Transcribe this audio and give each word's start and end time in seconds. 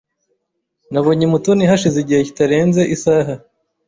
Nabonye 0.91 1.25
Mutoni 1.31 1.63
hashize 1.71 1.97
igihe 2.01 2.21
kitarenze 2.27 2.81
isaha. 2.95 3.33